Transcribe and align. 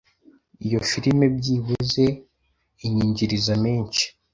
iyo 0.65 0.79
filme 0.89 1.25
byibuze 1.37 2.05
inyinjiriza 2.85 3.53
menshi 3.65 4.05